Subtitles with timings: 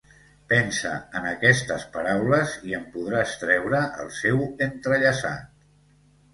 [0.51, 5.49] Pensa en aquestes paraules i en podràs treure el seu entrellaçat.